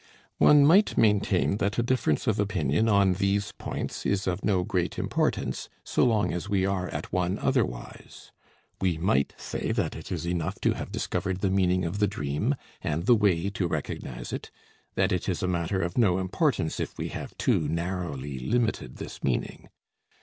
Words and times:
One 0.39 0.65
might 0.65 0.97
maintain 0.97 1.57
that 1.57 1.77
a 1.77 1.83
difference 1.83 2.25
of 2.25 2.39
opinion 2.39 2.89
on 2.89 3.13
these 3.13 3.51
points 3.51 4.03
is 4.03 4.25
of 4.25 4.43
no 4.43 4.63
great 4.63 4.97
importance, 4.97 5.69
so 5.83 6.03
long 6.03 6.33
as 6.33 6.49
we 6.49 6.65
are 6.65 6.89
at 6.89 7.13
one 7.13 7.37
otherwise. 7.37 8.31
We 8.81 8.97
might 8.97 9.35
say 9.37 9.71
that 9.73 9.95
it 9.95 10.11
is 10.11 10.25
enough 10.25 10.59
to 10.61 10.73
have 10.73 10.91
discovered 10.91 11.41
the 11.41 11.51
meaning 11.51 11.85
of 11.85 11.99
the 11.99 12.07
dream, 12.07 12.55
and 12.81 13.05
the 13.05 13.13
way 13.15 13.51
to 13.51 13.67
recognize 13.67 14.33
it; 14.33 14.49
that 14.95 15.11
it 15.11 15.29
is 15.29 15.43
a 15.43 15.47
matter 15.47 15.83
of 15.83 15.99
no 15.99 16.17
importance, 16.17 16.79
if 16.79 16.97
we 16.97 17.09
have 17.09 17.37
too 17.37 17.67
narrowly 17.67 18.39
limited 18.39 18.95
this 18.95 19.23
meaning. 19.23 19.69